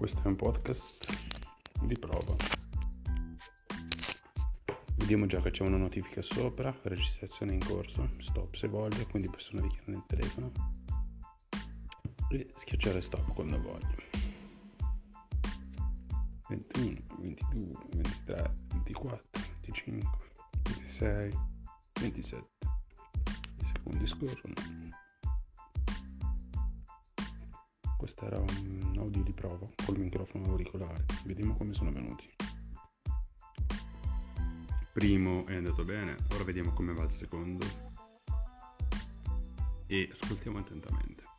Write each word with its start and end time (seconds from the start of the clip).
Questo 0.00 0.22
è 0.22 0.28
un 0.28 0.36
podcast 0.36 1.12
di 1.82 1.94
prova. 1.98 2.34
Vediamo 4.94 5.26
già 5.26 5.42
che 5.42 5.50
c'è 5.50 5.62
una 5.62 5.76
notifica 5.76 6.22
sopra, 6.22 6.74
registrazione 6.84 7.52
in 7.52 7.58
corso, 7.58 8.08
stop 8.18 8.54
se 8.54 8.66
voglio, 8.68 9.06
quindi 9.08 9.28
posso 9.28 9.50
navigare 9.52 9.82
nel 9.84 10.02
telefono 10.06 10.52
e 12.30 12.48
schiacciare 12.56 13.02
stop 13.02 13.30
quando 13.34 13.60
voglio. 13.60 13.94
21, 16.48 16.94
22, 17.18 17.72
23, 17.90 18.54
24, 18.72 19.28
25, 19.60 20.18
26, 20.62 21.30
27. 22.00 22.48
I 23.58 23.66
secondi 23.74 24.06
scorrono. 24.06 24.79
Questo 28.00 28.24
era 28.24 28.38
un 28.38 28.94
audio 28.96 29.22
di 29.22 29.32
prova 29.34 29.68
col 29.84 29.98
microfono 29.98 30.46
auricolare. 30.46 31.04
Vediamo 31.26 31.54
come 31.54 31.74
sono 31.74 31.92
venuti. 31.92 32.24
Primo 34.94 35.44
è 35.44 35.56
andato 35.56 35.84
bene, 35.84 36.16
ora 36.32 36.44
vediamo 36.44 36.72
come 36.72 36.94
va 36.94 37.02
il 37.02 37.10
secondo. 37.10 37.66
E 39.86 40.08
ascoltiamo 40.10 40.60
attentamente. 40.60 41.29